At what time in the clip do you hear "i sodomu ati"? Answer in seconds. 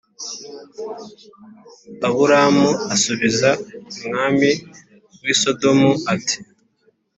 5.33-6.37